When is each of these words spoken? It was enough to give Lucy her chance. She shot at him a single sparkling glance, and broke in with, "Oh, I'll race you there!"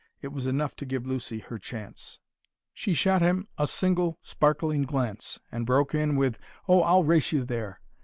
It 0.19 0.29
was 0.29 0.47
enough 0.47 0.75
to 0.77 0.85
give 0.87 1.05
Lucy 1.05 1.41
her 1.41 1.59
chance. 1.59 2.19
She 2.73 2.95
shot 2.95 3.21
at 3.21 3.27
him 3.27 3.47
a 3.59 3.67
single 3.67 4.17
sparkling 4.23 4.81
glance, 4.81 5.39
and 5.51 5.63
broke 5.63 5.93
in 5.93 6.15
with, 6.15 6.39
"Oh, 6.67 6.81
I'll 6.81 7.03
race 7.03 7.31
you 7.31 7.45
there!" 7.45 7.81